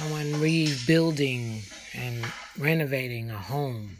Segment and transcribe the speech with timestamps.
[0.00, 1.60] Someone rebuilding
[1.92, 2.24] and
[2.58, 3.98] renovating a home.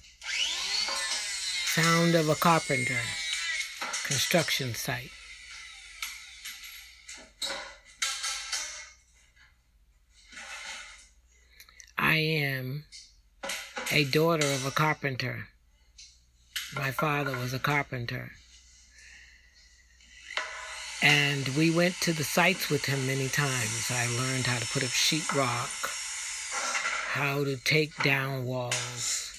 [1.74, 2.96] Sound of a carpenter.
[4.04, 5.10] Construction site.
[11.98, 12.84] I am
[13.92, 15.48] a daughter of a carpenter.
[16.74, 18.32] My father was a carpenter.
[21.02, 23.90] And we went to the sites with him many times.
[23.90, 25.70] I learned how to put up sheetrock,
[27.08, 29.32] how to take down walls.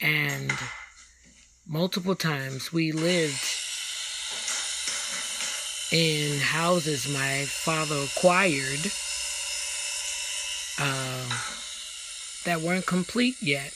[0.00, 0.52] And
[1.68, 3.44] multiple times we lived
[5.92, 8.90] in houses my father acquired
[10.80, 11.28] uh,
[12.44, 13.72] that weren't complete yet.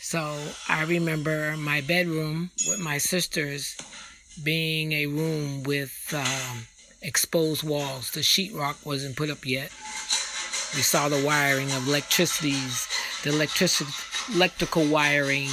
[0.00, 3.76] So I remember my bedroom with my sisters
[4.42, 6.66] being a room with um,
[7.02, 8.10] exposed walls.
[8.10, 9.70] The sheetrock wasn't put up yet.
[10.74, 12.88] We saw the wiring of electricities,
[13.22, 13.70] the electric
[14.34, 15.48] electrical wiring,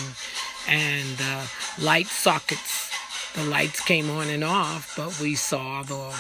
[0.68, 1.46] and uh,
[1.80, 2.92] light sockets.
[3.36, 6.14] The lights came on and off, but we saw the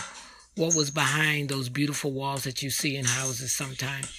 [0.55, 4.11] what was behind those beautiful walls that you see in houses sometimes.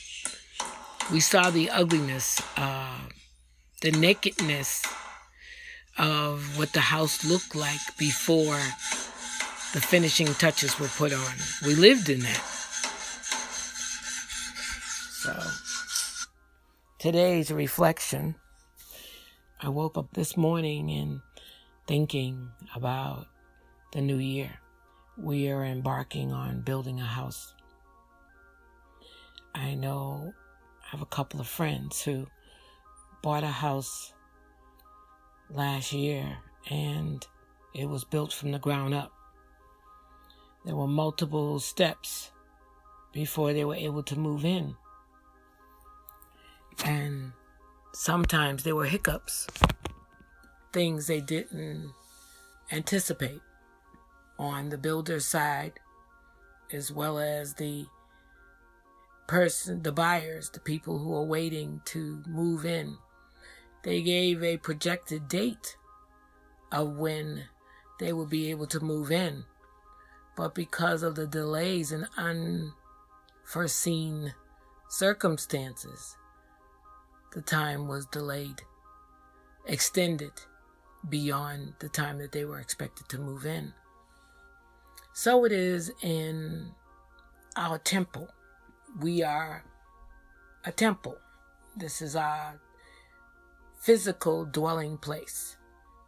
[1.13, 2.99] We saw the ugliness, uh,
[3.83, 4.83] the nakedness
[5.99, 8.61] of what the house looked like before
[9.73, 11.35] the finishing touches were put on.
[11.65, 12.43] We lived in that.
[15.23, 15.43] So,
[16.99, 18.35] today's reflection,
[19.61, 21.21] I woke up this morning and
[21.87, 23.27] thinking about
[23.93, 24.51] the new year.
[25.17, 27.55] We are embarking on building a house.
[29.55, 30.35] I know
[30.85, 32.27] I have a couple of friends who
[33.23, 34.13] bought a house
[35.51, 36.39] last year
[36.71, 37.27] and
[37.75, 39.13] it was built from the ground up.
[40.65, 42.31] There were multiple steps
[43.13, 44.77] before they were able to move in.
[46.85, 47.33] And
[47.93, 49.47] sometimes there were hiccups,
[50.73, 51.93] things they didn't
[52.73, 53.41] anticipate
[54.39, 55.75] on the builder's side
[56.73, 57.87] as well as the
[59.27, 62.97] person, the buyers, the people who are waiting to move in.
[63.85, 65.77] They gave a projected date
[66.73, 67.45] of when
[68.01, 69.45] they would be able to move in.
[70.37, 72.09] But because of the delays and
[73.47, 74.35] unforeseen
[74.89, 76.17] circumstances,
[77.33, 78.63] the time was delayed,
[79.67, 80.33] extended
[81.09, 83.75] beyond the time that they were expected to move in.
[85.13, 86.73] So it is in
[87.55, 88.29] our temple.
[88.99, 89.63] We are
[90.65, 91.19] a temple.
[91.77, 92.61] This is our
[93.85, 95.59] physical dwelling place,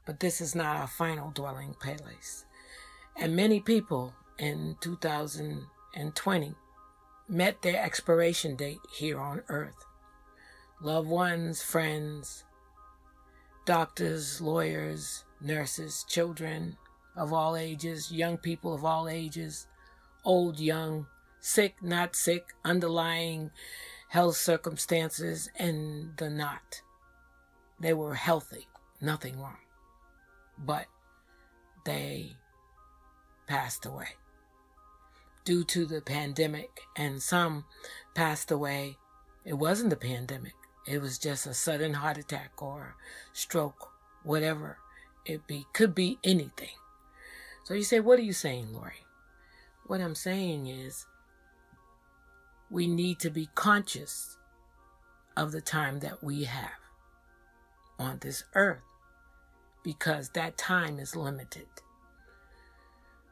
[0.06, 2.46] but this is not our final dwelling place.
[3.14, 6.54] And many people in 2020
[7.28, 9.84] met their expiration date here on earth.
[10.80, 12.44] Loved ones, friends,
[13.66, 16.78] doctors, lawyers, nurses, children
[17.14, 19.66] of all ages, young people of all ages,
[20.24, 21.08] old, young,
[21.40, 23.50] sick, not sick, underlying
[24.08, 26.80] health circumstances, and the not.
[27.78, 28.68] They were healthy,
[29.00, 29.58] nothing wrong.
[30.58, 30.86] But
[31.84, 32.36] they
[33.46, 34.08] passed away
[35.44, 37.64] due to the pandemic, and some
[38.14, 38.96] passed away.
[39.44, 40.54] It wasn't the pandemic,
[40.86, 42.96] it was just a sudden heart attack or
[43.32, 43.90] stroke,
[44.24, 44.78] whatever
[45.24, 45.66] it be.
[45.72, 46.76] Could be anything.
[47.64, 49.04] So you say, What are you saying, Lori?
[49.86, 51.06] What I'm saying is,
[52.70, 54.36] we need to be conscious
[55.36, 56.85] of the time that we have
[57.98, 58.82] on this earth
[59.82, 61.68] because that time is limited.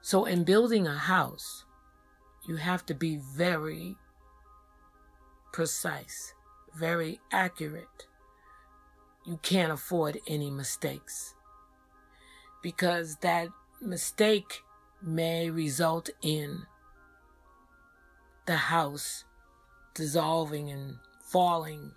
[0.03, 1.65] So, in building a house,
[2.47, 3.97] you have to be very
[5.53, 6.35] precise,
[6.77, 8.07] very accurate.
[9.27, 11.35] You can't afford any mistakes
[12.63, 13.49] because that
[13.81, 14.63] mistake
[15.03, 16.67] may result in
[18.47, 19.25] the house
[19.95, 21.93] dissolving and falling,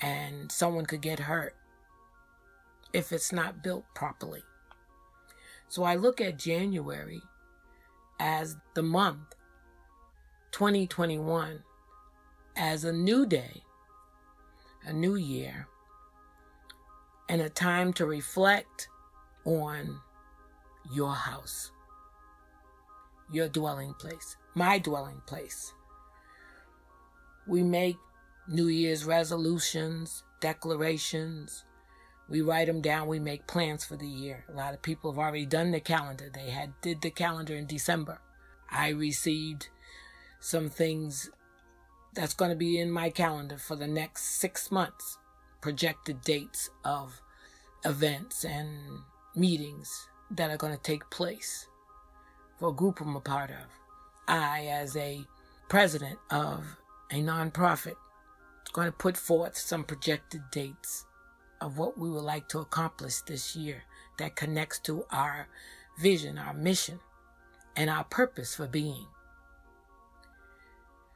[0.00, 1.54] and someone could get hurt
[2.92, 4.42] if it's not built properly.
[5.68, 7.20] So I look at January
[8.18, 9.34] as the month
[10.52, 11.62] 2021
[12.56, 13.62] as a new day,
[14.84, 15.68] a new year,
[17.28, 18.88] and a time to reflect
[19.44, 20.00] on
[20.90, 21.70] your house,
[23.30, 25.74] your dwelling place, my dwelling place.
[27.46, 27.96] We make
[28.48, 31.64] New Year's resolutions, declarations.
[32.28, 33.08] We write them down.
[33.08, 34.44] We make plans for the year.
[34.48, 36.30] A lot of people have already done the calendar.
[36.32, 38.20] They had did the calendar in December.
[38.70, 39.68] I received
[40.40, 41.30] some things
[42.14, 45.16] that's going to be in my calendar for the next six months.
[45.60, 47.20] Projected dates of
[47.84, 48.68] events and
[49.34, 51.66] meetings that are going to take place
[52.58, 53.66] for a group I'm a part of.
[54.26, 55.24] I, as a
[55.68, 56.76] president of
[57.10, 57.96] a nonprofit,
[58.66, 61.06] is going to put forth some projected dates
[61.60, 63.84] of what we would like to accomplish this year
[64.18, 65.48] that connects to our
[65.98, 67.00] vision, our mission,
[67.76, 69.06] and our purpose for being.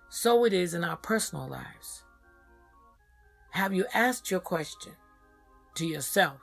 [0.09, 2.05] So it is in our personal lives.
[3.53, 4.93] Have you asked your question
[5.75, 6.39] to yourself?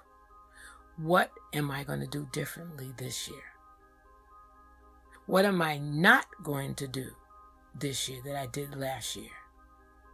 [0.97, 3.43] What am I going to do differently this year?
[5.25, 7.11] What am I not going to do
[7.73, 9.31] this year that I did last year?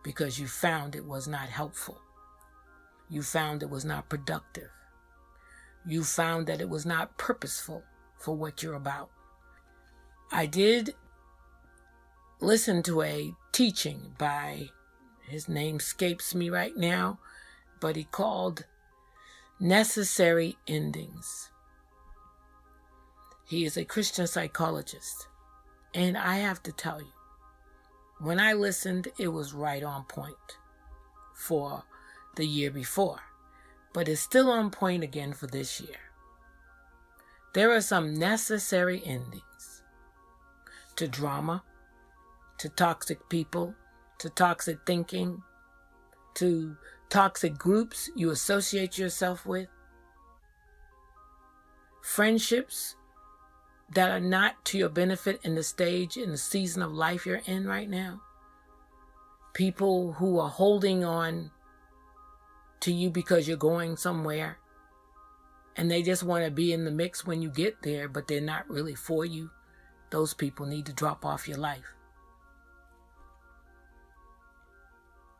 [0.04, 2.02] Because you found it was not helpful.
[3.10, 4.70] You found it was not productive.
[5.86, 7.84] You found that it was not purposeful
[8.18, 9.10] for what you're about.
[10.32, 10.96] I did
[12.40, 14.70] listen to a teaching by,
[15.22, 17.20] his name escapes me right now,
[17.80, 18.66] but he called
[19.60, 21.52] Necessary Endings.
[23.48, 25.28] He is a Christian psychologist.
[25.94, 27.14] And I have to tell you,
[28.20, 30.58] when I listened, it was right on point
[31.34, 31.84] for
[32.36, 33.22] the year before,
[33.94, 35.98] but is still on point again for this year.
[37.54, 39.84] There are some necessary endings
[40.98, 41.64] to drama,
[42.58, 43.76] to toxic people,
[44.20, 45.42] to toxic thinking,
[46.36, 46.76] to
[47.10, 49.70] toxic groups you associate yourself with,
[52.02, 52.96] friendships
[53.94, 57.42] that are not to your benefit in the stage, in the season of life you're
[57.46, 58.22] in right now,
[59.54, 61.52] people who are holding on
[62.86, 64.60] to you because you're going somewhere
[65.76, 68.40] and they just want to be in the mix when you get there, but they're
[68.40, 69.50] not really for you.
[70.12, 71.96] Those people need to drop off your life.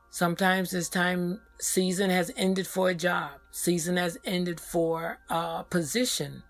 [0.10, 3.34] Sometimes this time season has ended for a job.
[3.52, 6.42] Season has ended for a position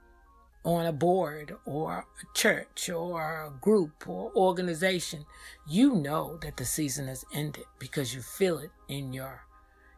[0.64, 5.26] on a board or a church or a group or organization.
[5.68, 9.46] You know that the season has ended because you feel it in your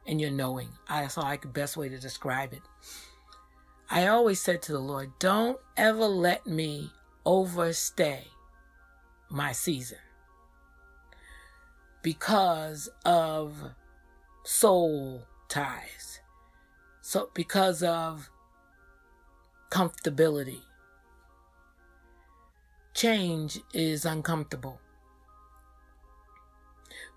[0.08, 0.70] in your knowing.
[0.90, 2.64] That's like the best way to describe it.
[3.90, 6.92] I always said to the Lord, don't ever let me
[7.26, 8.28] overstay
[9.30, 10.00] my season
[12.02, 13.54] because of
[14.44, 16.20] soul ties.
[17.02, 18.30] So because of
[19.70, 20.62] comfortability.
[22.94, 24.80] Change is uncomfortable.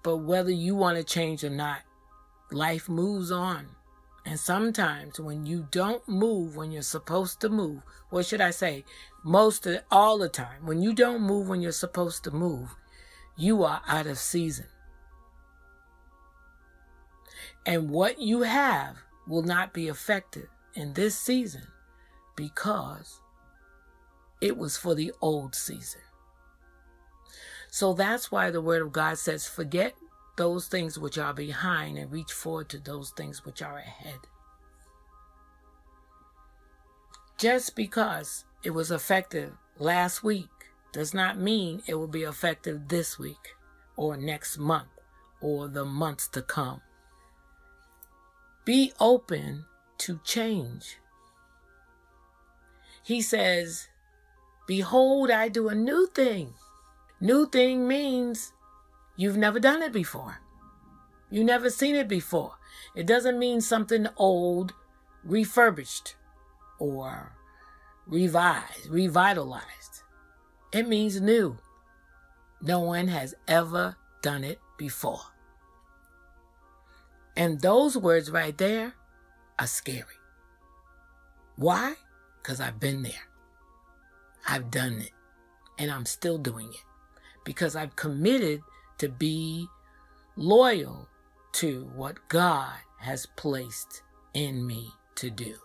[0.02, 1.80] But whether you want to change or not,
[2.52, 3.68] life moves on.
[4.26, 8.84] And sometimes when you don't move when you're supposed to move, what should I say?
[9.24, 12.76] Most of all the time, when you don't move when you're supposed to move,
[13.36, 14.66] you are out of season.
[17.64, 18.96] And what you have
[19.26, 21.66] will not be affected in this season
[22.36, 23.20] because
[24.40, 26.00] it was for the old season.
[27.68, 29.94] So that's why the Word of God says, forget
[30.36, 34.20] those things which are behind and reach forward to those things which are ahead.
[37.38, 40.48] Just because it was effective last week
[40.92, 43.56] does not mean it will be effective this week
[43.96, 44.88] or next month
[45.40, 46.82] or the months to come.
[48.64, 49.64] Be open
[49.98, 50.98] to change.
[53.02, 53.88] He says,
[54.66, 56.54] Behold, I do a new thing.
[57.20, 58.52] New thing means
[59.20, 60.38] you've never done it before.
[61.30, 62.54] You've never seen it before.
[62.96, 64.72] It doesn't mean something old,
[65.22, 66.16] refurbished,
[66.78, 67.32] or
[68.06, 70.02] revised, revitalized.
[70.72, 71.58] It means new.
[72.62, 75.20] No one has ever done it before.
[77.36, 78.94] And those words right there
[79.58, 80.18] are scary.
[81.56, 81.94] Why?
[82.42, 83.28] Because I've been there.
[84.48, 85.12] I've done it.
[85.78, 86.84] And I'm still doing it.
[87.44, 88.62] Because I've committed
[89.00, 89.66] to be
[90.36, 91.08] loyal
[91.52, 94.02] to what God has placed
[94.34, 95.56] in me to do.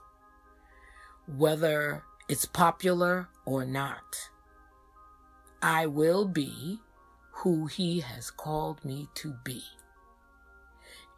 [1.27, 4.29] Whether it's popular or not,
[5.61, 6.79] I will be
[7.31, 9.61] who He has called me to be.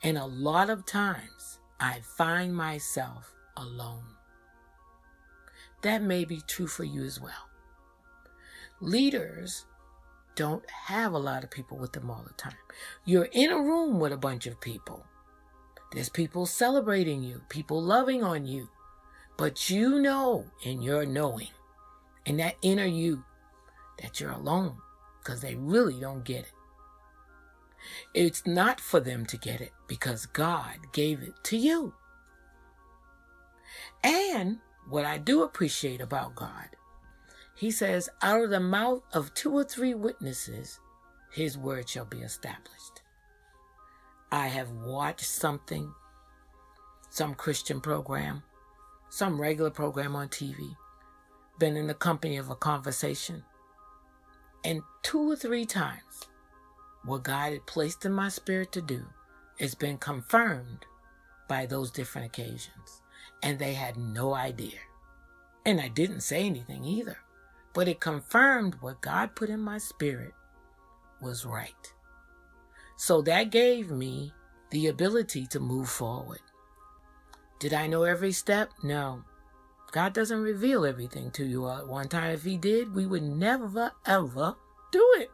[0.01, 4.15] And a lot of times I find myself alone.
[5.83, 7.49] That may be true for you as well.
[8.81, 9.67] Leaders
[10.37, 12.53] don't have a lot of people with them all the time.
[13.03, 15.03] You're in a room with a bunch of people.
[15.91, 18.69] There's people celebrating you, people loving on you.
[19.35, 21.49] But you know in your knowing,
[22.25, 23.23] in that inner you,
[24.01, 24.77] that you're alone
[25.19, 26.51] because they really don't get it.
[28.13, 31.93] It's not for them to get it because God gave it to you.
[34.03, 36.69] And what I do appreciate about God,
[37.57, 40.79] He says, out of the mouth of two or three witnesses,
[41.31, 43.01] His word shall be established.
[44.31, 45.91] I have watched something,
[47.09, 48.43] some Christian program,
[49.09, 50.75] some regular program on TV,
[51.57, 53.43] been in the company of a conversation,
[54.63, 56.27] and two or three times
[57.03, 59.05] what God had placed in my spirit to do
[59.59, 60.85] has been confirmed
[61.47, 63.01] by those different occasions.
[63.41, 64.79] And they had no idea.
[65.65, 67.17] And I didn't say anything either.
[67.77, 70.33] But it confirmed what God put in my spirit
[71.21, 71.93] was right.
[72.95, 74.33] So that gave me
[74.71, 76.39] the ability to move forward.
[77.59, 78.71] Did I know every step?
[78.81, 79.21] No.
[79.91, 82.31] God doesn't reveal everything to you all at one time.
[82.31, 84.55] If He did, we would never, ever
[84.91, 85.29] do it.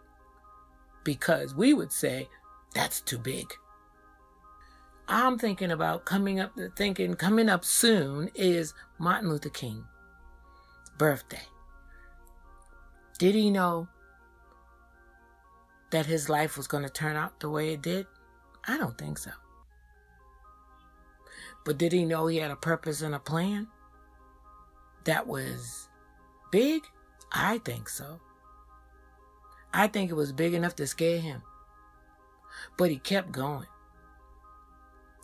[1.06, 2.28] Because we would say,
[2.76, 3.54] that's too big.
[5.08, 9.86] I'm thinking about coming up, thinking coming up soon is Martin Luther King
[10.98, 11.48] birthday.
[13.24, 13.88] Did he know
[15.92, 18.06] that his life was going to turn out the way it did?
[18.68, 19.32] I don't think so.
[21.64, 23.68] But did he know he had a purpose and a plan
[25.06, 25.88] that was
[26.52, 26.84] big?
[27.32, 28.20] I think so.
[29.74, 31.44] I think it was big enough to scare him.
[32.78, 33.68] But he kept going.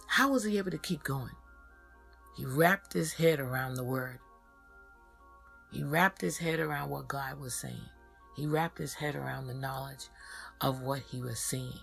[0.07, 1.35] How was he able to keep going?
[2.37, 4.19] He wrapped his head around the word.
[5.71, 7.89] He wrapped his head around what God was saying.
[8.35, 10.07] He wrapped his head around the knowledge
[10.61, 11.79] of what he was seeing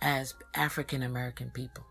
[0.00, 1.84] as African American people.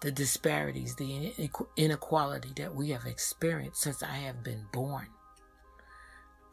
[0.00, 1.32] The disparities, the
[1.76, 5.08] inequality that we have experienced since I have been born.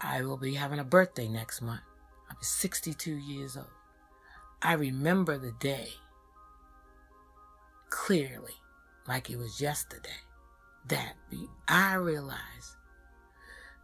[0.01, 1.81] I will be having a birthday next month.
[2.29, 3.67] Be 62 years old.
[4.61, 5.89] I remember the day
[7.89, 8.55] clearly,
[9.07, 10.09] like it was yesterday,
[10.87, 11.13] that
[11.67, 12.75] I realized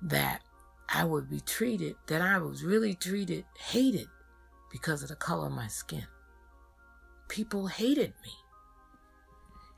[0.02, 0.42] that
[0.94, 4.08] I would be treated, that I was really treated, hated
[4.72, 6.06] because of the color of my skin.
[7.28, 8.32] People hated me.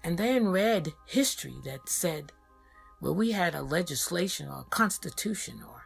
[0.04, 2.32] And then read history that said,
[3.00, 5.84] well, we had a legislation or a constitution or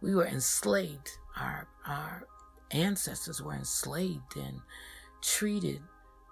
[0.00, 1.10] we were enslaved.
[1.36, 2.26] Our, our
[2.70, 4.60] ancestors were enslaved and
[5.22, 5.82] treated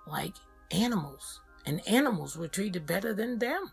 [0.06, 0.34] like
[0.70, 3.72] animals, and animals were treated better than them.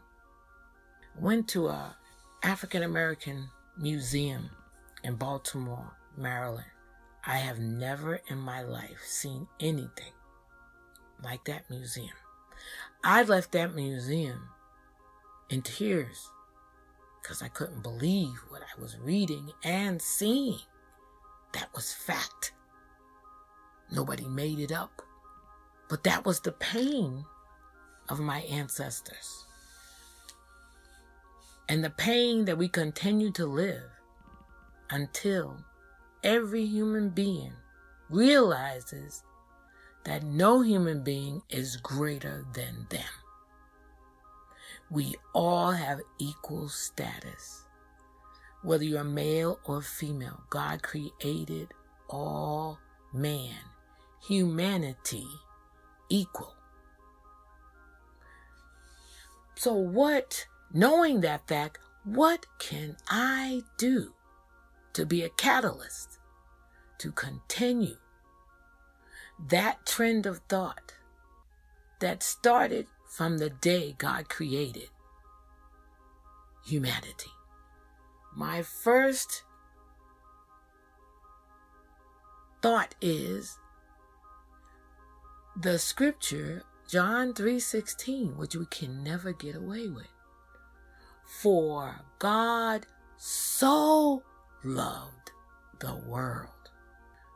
[1.20, 1.96] Went to a
[2.42, 4.50] African American museum
[5.04, 6.66] in Baltimore, Maryland.
[7.26, 10.14] I have never in my life seen anything
[11.24, 12.16] like that museum.
[13.04, 14.50] I left that museum
[15.50, 16.30] in tears
[17.22, 20.60] because I couldn't believe what I was reading and seeing.
[21.54, 22.54] That was fact.
[23.92, 25.02] Nobody made it up.
[25.90, 27.26] But that was the pain
[28.10, 29.43] of my ancestors.
[31.70, 33.90] And the pain that we continue to live
[34.90, 35.58] until
[36.24, 37.54] every human being
[38.10, 39.24] realizes
[40.06, 43.02] that no human being is greater than them.
[44.90, 47.66] We all have equal status.
[48.62, 51.70] Whether you're male or female, God created
[52.10, 52.80] all
[53.14, 53.56] man,
[54.28, 55.28] humanity
[56.10, 56.56] equal.
[59.56, 64.14] So, what, knowing that fact, what can I do
[64.94, 66.20] to be a catalyst
[67.00, 67.98] to continue
[69.50, 70.94] that trend of thought
[72.00, 74.90] that started from the day God created
[76.66, 77.32] humanity.
[78.36, 79.44] My first
[82.62, 83.60] thought is
[85.56, 90.08] the scripture John 3:16 which we can never get away with.
[91.42, 92.86] For God
[93.18, 94.24] so
[94.64, 95.32] loved
[95.80, 96.50] the world.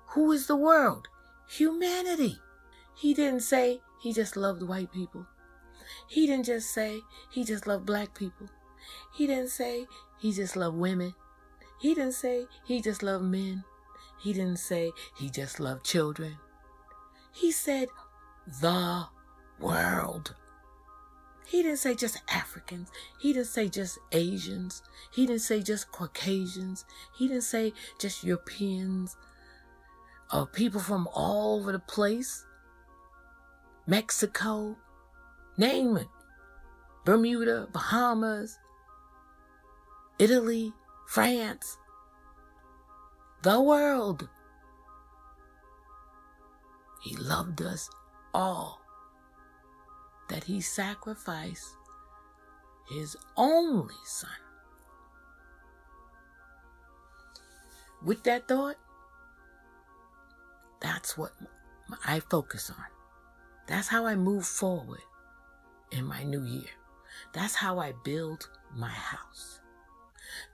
[0.10, 1.08] Who is the world?
[1.50, 2.39] Humanity.
[2.96, 5.25] He didn't say he just loved white people.
[6.08, 7.01] He didn't just say
[7.32, 8.48] he just loved black people.
[9.13, 9.88] He didn't say
[10.20, 11.13] he just loved women.
[11.82, 13.63] He didn't say he just loved men.
[14.20, 16.38] He didn't say he just loved children.
[17.34, 17.89] He said
[18.62, 19.08] the
[19.60, 20.36] world.
[21.48, 22.92] He didn't say just Africans.
[23.20, 24.84] He didn't say just Asians.
[25.13, 26.84] He didn't say just Caucasians.
[27.18, 29.16] He didn't say just Europeans
[30.34, 32.46] or people from all over the place.
[33.86, 34.75] Mexico,
[35.58, 36.08] name it.
[37.06, 38.60] Bermuda, Bahamas,
[40.20, 40.74] Italy,
[41.08, 41.77] France,
[43.44, 44.27] the world.
[47.01, 47.89] He loved us
[48.34, 48.82] all
[50.30, 51.76] that he sacrificed
[52.90, 54.30] his only son.
[58.04, 58.78] With that thought,
[60.80, 61.32] that's what
[62.06, 62.86] I focus on.
[63.68, 65.02] That's how I move forward
[65.92, 66.70] in my new year.
[67.34, 69.60] That's how I build my house.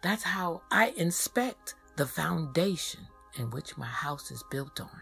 [0.02, 3.02] That's how I inspect the foundation
[3.36, 5.02] in which my house is built on.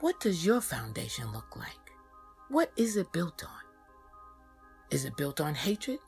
[0.00, 1.81] What does your foundation look like?
[2.52, 3.62] What is it built on?
[4.90, 6.00] Is it built on hatred?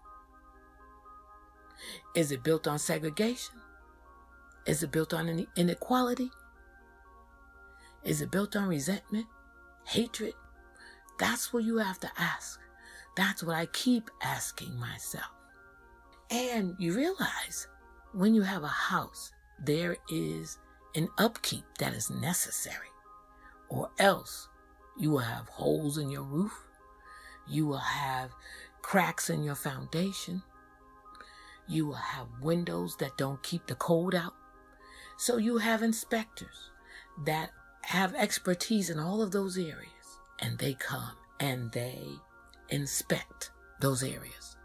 [2.15, 3.55] Is it built on segregation?
[4.67, 6.29] Is it built on inequality?
[8.03, 9.25] Is it built on resentment,
[9.87, 10.35] hatred?
[11.19, 12.61] That's what you have to ask.
[13.17, 15.33] That's what I keep asking myself.
[16.31, 17.69] And you realize
[18.13, 19.33] when you have a house,
[19.65, 20.59] there is
[20.95, 22.93] an upkeep that is necessary,
[23.71, 24.51] or else
[24.97, 26.53] you will have holes in your roof.
[27.49, 28.31] You will have
[28.83, 30.43] cracks in your foundation.
[31.67, 34.35] You will have windows that don't keep the cold out.
[35.17, 36.71] So you have inspectors
[37.25, 37.51] that
[37.83, 40.19] have expertise in all of those areas.
[40.41, 42.03] And they come and they
[42.69, 44.57] inspect those areas.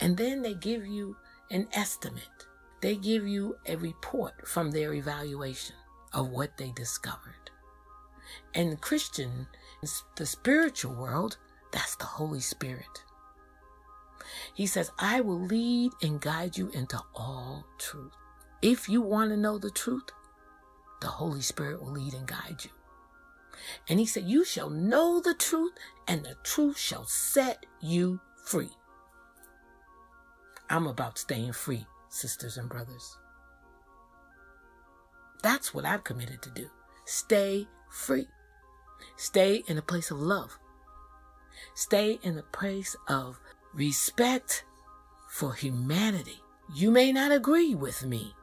[0.00, 1.16] And then they give you
[1.50, 2.46] an estimate.
[2.80, 5.76] They give you a report from their evaluation
[6.12, 7.50] of what they discovered.
[8.54, 9.46] And Christian
[10.16, 11.36] the spiritual world,
[11.72, 13.04] that's the Holy Spirit.
[14.54, 18.12] He says, I will lead and guide you into all truth.
[18.62, 20.10] If you want to know the truth,
[21.00, 22.70] the Holy Spirit will lead and guide you.
[23.88, 25.72] And he said, You shall know the truth,
[26.08, 28.70] and the truth shall set you free.
[30.68, 33.16] I'm about staying free, sisters and brothers.
[35.42, 36.68] That's what I've committed to do.
[37.04, 38.26] Stay free.
[39.16, 40.58] Stay in a place of love.
[41.74, 43.38] Stay in a place of
[43.74, 44.64] respect
[45.28, 46.42] for humanity.
[46.74, 48.34] You may not agree with me.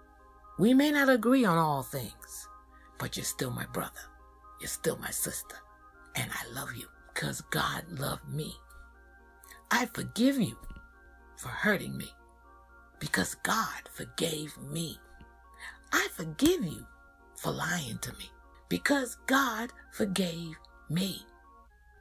[0.60, 2.48] We may not agree on all things,
[3.00, 4.02] but you're still my brother.
[4.60, 5.58] You're still my sister.
[6.16, 8.56] And I love you because God loved me.
[9.72, 10.58] I forgive you
[11.38, 12.10] for hurting me
[13.00, 15.00] because God forgave me.
[15.92, 16.86] I forgive you
[17.36, 18.30] for lying to me
[18.73, 20.55] because God forgave
[20.89, 21.27] me.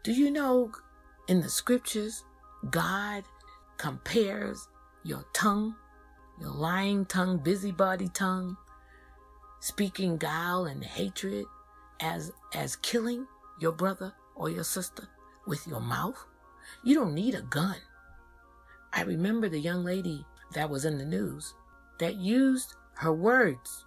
[0.04, 0.72] Do you know
[1.28, 2.24] in the scriptures,
[2.70, 3.24] God
[3.76, 4.68] compares
[5.04, 5.74] your tongue,
[6.40, 8.56] your lying tongue, busybody tongue,
[9.60, 11.44] speaking guile and hatred
[12.00, 13.26] as, as killing
[13.60, 15.06] your brother or your sister
[15.46, 16.24] with your mouth?
[16.82, 17.76] You don't need a gun.
[18.94, 21.52] I remember the young lady that was in the news
[21.98, 23.84] that used her words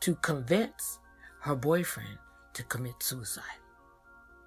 [0.00, 0.97] to convince
[1.40, 2.18] her boyfriend
[2.54, 3.44] to commit suicide.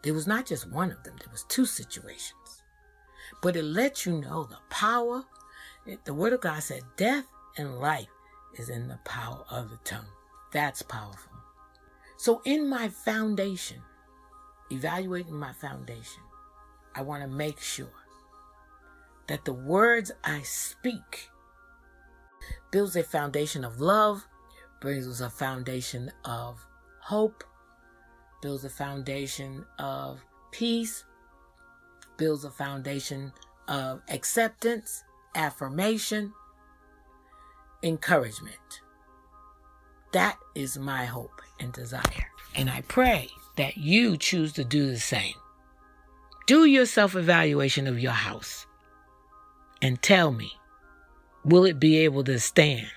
[0.03, 2.63] There was not just one of them, there was two situations.
[3.41, 5.23] But it lets you know the power.
[6.03, 7.25] The word of God said death
[7.57, 8.09] and life
[8.57, 10.07] is in the power of the tongue.
[10.51, 11.31] That's powerful.
[12.17, 13.81] So in my foundation,
[14.69, 16.21] evaluating my foundation,
[16.93, 17.87] I want to make sure
[19.27, 21.29] that the words I speak
[22.69, 24.27] builds a foundation of love,
[24.79, 26.65] brings us a foundation of
[27.01, 27.43] hope,
[28.41, 30.19] builds a foundation of
[30.51, 31.03] peace,
[32.17, 33.31] builds a foundation
[33.67, 35.03] of acceptance,
[35.35, 36.33] affirmation,
[37.83, 38.81] encouragement.
[40.13, 42.29] That is my hope and desire.
[42.55, 45.35] And I pray that you choose to do the same.
[46.47, 48.65] Do your self evaluation of your house
[49.81, 50.51] and tell me
[51.43, 52.87] will it be able to stand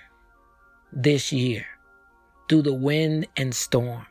[0.92, 1.66] this year?
[2.48, 4.06] Through the wind and storm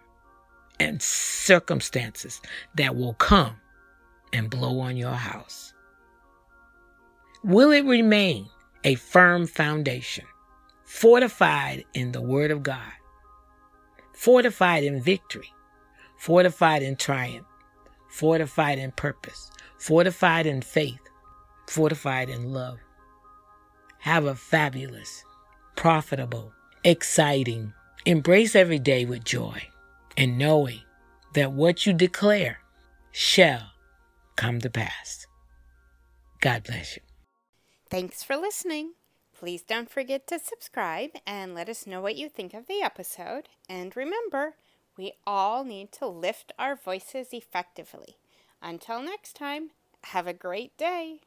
[0.80, 2.42] and circumstances
[2.76, 3.56] that will come
[4.32, 5.74] and blow on your house?
[7.44, 8.48] Will it remain
[8.84, 10.26] a firm foundation,
[10.84, 12.92] fortified in the Word of God,
[14.14, 15.54] fortified in victory,
[16.18, 17.46] fortified in triumph,
[18.10, 21.02] fortified in purpose, fortified in faith,
[21.68, 22.80] fortified in love?
[24.00, 25.24] Have a fabulous,
[25.76, 27.74] profitable, exciting,
[28.06, 29.62] Embrace every day with joy
[30.18, 30.82] and knowing
[31.36, 32.60] that what you declare
[33.12, 33.72] shall
[34.36, 35.26] come to pass.
[36.42, 37.02] God bless you.
[37.90, 38.94] Thanks for listening.
[39.34, 43.48] Please don't forget to subscribe and let us know what you think of the episode.
[43.70, 44.56] And remember,
[44.98, 48.18] we all need to lift our voices effectively.
[48.62, 49.70] Until next time,
[50.06, 51.22] have a great day.